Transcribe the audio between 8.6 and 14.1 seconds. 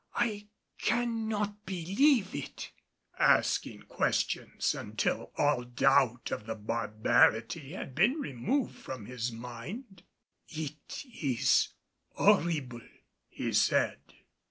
from his mind. "It is horrible!" he said.